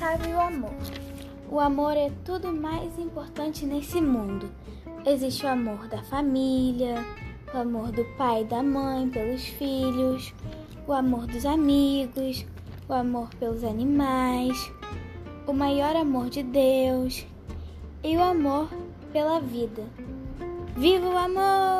[0.00, 0.72] sabe o amor.
[1.50, 4.50] O amor é tudo mais importante nesse mundo.
[5.04, 7.04] Existe o amor da família,
[7.52, 10.32] o amor do pai e da mãe pelos filhos,
[10.86, 12.46] o amor dos amigos,
[12.88, 14.72] o amor pelos animais,
[15.46, 17.26] o maior amor de Deus
[18.02, 18.70] e o amor
[19.12, 19.84] pela vida.
[20.78, 21.79] Viva o amor!